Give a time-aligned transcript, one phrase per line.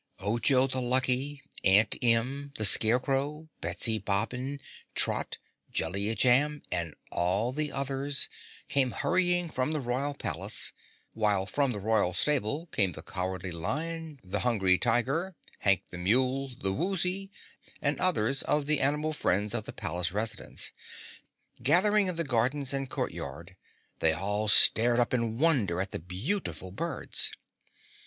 [0.17, 4.59] Ojo the Lucky, Aunt Em, the Scarecrow, Betsy Bobbin,
[4.95, 5.37] Trot,
[5.71, 8.27] Jellia Jamb, and all the others
[8.67, 10.73] came hurrying from the Royal Palace,
[11.13, 16.55] while from the Royal Stable came the Cowardly Lion, the Hungry Tiger, Hank the Mule,
[16.59, 17.29] the Woozy
[17.79, 20.71] and others of the animal friends of the palace residents.
[21.61, 23.55] Gathering in the gardens and court yard,
[23.99, 27.33] they all stared up in wonder at the beautiful birds.